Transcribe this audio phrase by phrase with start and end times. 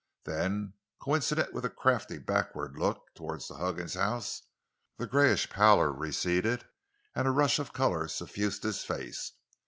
[0.23, 6.65] Then, coincident with a crafty backward look—toward the Huggins house—the grayish pallor receded
[7.13, 9.33] and a rush of color suffused his face.